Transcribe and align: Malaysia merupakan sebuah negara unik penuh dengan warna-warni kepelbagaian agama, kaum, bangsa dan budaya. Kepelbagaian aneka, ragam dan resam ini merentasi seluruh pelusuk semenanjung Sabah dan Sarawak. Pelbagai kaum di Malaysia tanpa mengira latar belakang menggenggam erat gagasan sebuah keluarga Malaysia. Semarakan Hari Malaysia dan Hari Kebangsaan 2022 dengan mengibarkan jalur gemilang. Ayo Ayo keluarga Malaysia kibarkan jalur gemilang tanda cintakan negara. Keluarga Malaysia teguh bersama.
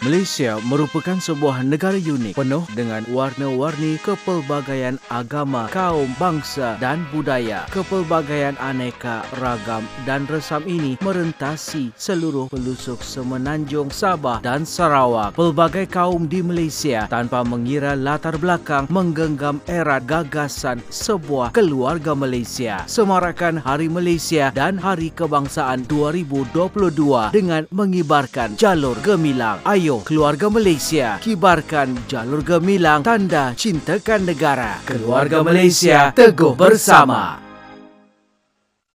Malaysia 0.00 0.56
merupakan 0.64 1.20
sebuah 1.20 1.60
negara 1.60 2.00
unik 2.00 2.32
penuh 2.32 2.64
dengan 2.72 3.04
warna-warni 3.12 4.00
kepelbagaian 4.00 4.96
agama, 5.12 5.68
kaum, 5.68 6.08
bangsa 6.16 6.80
dan 6.80 7.04
budaya. 7.12 7.68
Kepelbagaian 7.68 8.56
aneka, 8.64 9.20
ragam 9.36 9.84
dan 10.08 10.24
resam 10.24 10.64
ini 10.64 10.96
merentasi 11.04 11.92
seluruh 12.00 12.48
pelusuk 12.48 13.04
semenanjung 13.04 13.92
Sabah 13.92 14.40
dan 14.40 14.64
Sarawak. 14.64 15.36
Pelbagai 15.36 15.84
kaum 15.92 16.24
di 16.24 16.40
Malaysia 16.40 17.04
tanpa 17.04 17.44
mengira 17.44 17.92
latar 17.92 18.40
belakang 18.40 18.88
menggenggam 18.88 19.60
erat 19.68 20.08
gagasan 20.08 20.80
sebuah 20.88 21.52
keluarga 21.52 22.16
Malaysia. 22.16 22.88
Semarakan 22.88 23.60
Hari 23.60 23.92
Malaysia 23.92 24.48
dan 24.56 24.80
Hari 24.80 25.12
Kebangsaan 25.12 25.84
2022 25.92 27.36
dengan 27.36 27.68
mengibarkan 27.68 28.56
jalur 28.56 28.96
gemilang. 29.04 29.60
Ayo 29.68 29.89
Ayo 29.90 30.06
keluarga 30.06 30.46
Malaysia 30.46 31.18
kibarkan 31.18 32.06
jalur 32.06 32.46
gemilang 32.46 33.02
tanda 33.02 33.50
cintakan 33.58 34.22
negara. 34.22 34.78
Keluarga 34.86 35.42
Malaysia 35.42 36.14
teguh 36.14 36.54
bersama. 36.54 37.49